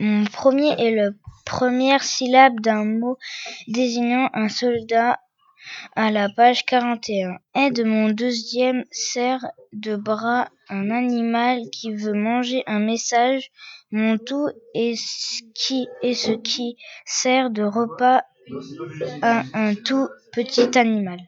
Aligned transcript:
Mon 0.00 0.24
premier 0.24 0.72
est 0.78 0.94
la 0.94 1.10
première 1.44 2.02
syllabe 2.02 2.60
d'un 2.60 2.84
mot 2.84 3.18
désignant 3.68 4.28
un 4.32 4.48
soldat 4.48 5.18
à 5.96 6.10
la 6.10 6.28
page 6.28 6.64
quarante-et-un. 6.64 7.36
Aide 7.54 7.84
mon 7.84 8.10
deuxième 8.10 8.84
sert 8.90 9.46
de 9.72 9.96
bras 9.96 10.48
un 10.68 10.90
animal 10.90 11.62
qui 11.72 11.92
veut 11.92 12.14
manger 12.14 12.62
un 12.66 12.80
message. 12.80 13.50
Mon 13.90 14.18
tout 14.18 14.48
est 14.74 14.96
ce 14.96 16.32
qui 16.32 16.76
sert 17.06 17.50
de 17.50 17.62
repas 17.62 18.22
à 19.22 19.44
un 19.54 19.74
tout 19.74 20.08
petit 20.32 20.76
animal. 20.76 21.20